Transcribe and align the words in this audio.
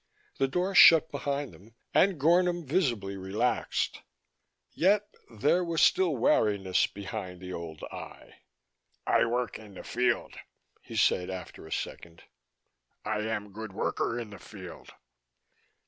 The 0.39 0.47
door 0.47 0.73
shut 0.73 1.11
behind 1.11 1.53
them 1.53 1.75
and 1.93 2.19
Gornom 2.19 2.65
visibly 2.65 3.15
relaxed. 3.17 4.01
Yet 4.71 5.07
there 5.29 5.63
was 5.63 5.83
still 5.83 6.17
wariness 6.17 6.87
behind 6.87 7.39
the 7.39 7.53
old 7.53 7.83
eye. 7.91 8.39
"I 9.05 9.25
work 9.25 9.59
in 9.59 9.75
the 9.75 9.83
field," 9.83 10.33
he 10.81 10.95
said 10.95 11.29
after 11.29 11.67
a 11.67 11.71
second. 11.71 12.23
"I 13.05 13.19
am 13.19 13.51
good 13.53 13.73
worker 13.73 14.19
in 14.19 14.31
the 14.31 14.39
field." 14.39 14.89